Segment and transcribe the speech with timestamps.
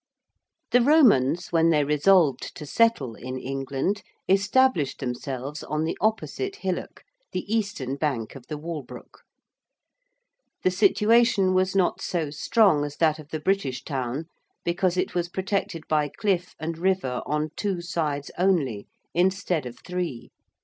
[0.71, 7.03] The Romans, when they resolved to settle in England, established themselves on the opposite hillock,
[7.33, 9.21] the eastern bank of the Walbrook.
[10.63, 14.25] The situation was not so strong as that of the British town,
[14.65, 20.31] because it was protected by cliff and river on two sides only instead of three.